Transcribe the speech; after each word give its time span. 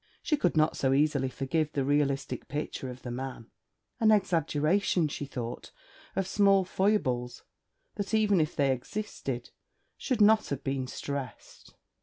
She 0.23 0.35
could 0.35 0.57
not 0.57 0.75
so 0.75 0.93
easily 0.93 1.29
forgive 1.29 1.73
the 1.73 1.85
realistic 1.85 2.47
picture 2.47 2.89
of 2.89 3.03
the 3.03 3.11
man: 3.11 3.51
an 3.99 4.09
exaggeration, 4.09 5.07
she 5.07 5.25
thought, 5.25 5.71
of 6.15 6.25
small 6.27 6.65
foibles, 6.65 7.43
that 7.97 8.11
even 8.11 8.41
if 8.41 8.55
they 8.55 8.71
existed, 8.71 9.51
should 9.97 10.19
not 10.19 10.47
have 10.47 10.63
been 10.63 10.87
stressed. 10.87 11.75